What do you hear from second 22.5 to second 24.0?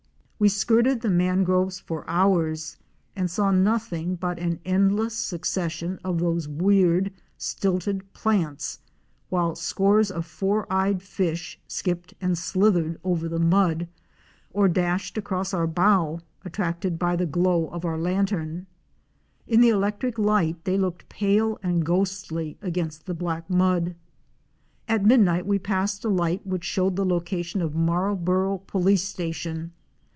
against the black mud.